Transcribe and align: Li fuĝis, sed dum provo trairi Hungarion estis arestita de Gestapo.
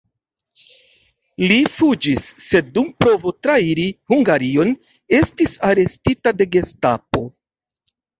Li 1.49 1.57
fuĝis, 1.73 2.23
sed 2.45 2.71
dum 2.77 2.87
provo 3.03 3.33
trairi 3.47 3.85
Hungarion 4.13 4.71
estis 5.19 5.53
arestita 5.69 6.35
de 6.41 6.49
Gestapo. 6.57 7.23